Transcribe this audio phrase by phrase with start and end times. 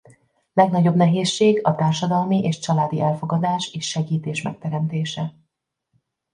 [0.53, 5.33] Legnagyobb nehézség a társadalmi és családi elfogadás és segítés megteremtése.